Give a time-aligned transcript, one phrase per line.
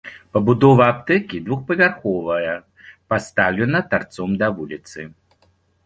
[0.35, 2.55] Пабудова аптэкі двухпавярховая,
[3.13, 4.99] пастаўлена тарцом да вуліцы.